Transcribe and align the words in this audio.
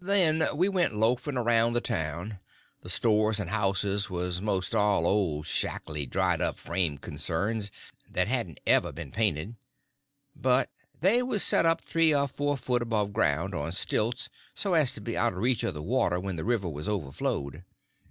Then 0.00 0.48
we 0.54 0.66
went 0.70 0.94
loafing 0.94 1.36
around 1.36 1.74
the 1.74 1.82
town. 1.82 2.40
The 2.80 2.88
stores 2.88 3.38
and 3.38 3.50
houses 3.50 4.08
was 4.08 4.40
most 4.40 4.74
all 4.74 5.06
old 5.06 5.44
shackly 5.44 6.06
dried 6.08 6.40
up 6.40 6.58
frame 6.58 6.96
concerns 6.96 7.70
that 8.08 8.28
hadn't 8.28 8.60
ever 8.66 8.92
been 8.92 9.10
painted; 9.10 9.56
they 10.34 11.22
was 11.22 11.42
set 11.42 11.66
up 11.66 11.82
three 11.82 12.14
or 12.14 12.28
four 12.28 12.56
foot 12.56 12.80
above 12.80 13.12
ground 13.12 13.54
on 13.54 13.72
stilts, 13.72 14.30
so 14.54 14.72
as 14.72 14.94
to 14.94 15.02
be 15.02 15.18
out 15.18 15.34
of 15.34 15.38
reach 15.38 15.62
of 15.62 15.74
the 15.74 15.82
water 15.82 16.18
when 16.18 16.36
the 16.36 16.44
river 16.44 16.70
was 16.70 16.88
overflowed. 16.88 17.62